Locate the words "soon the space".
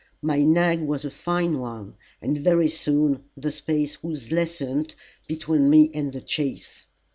2.69-4.01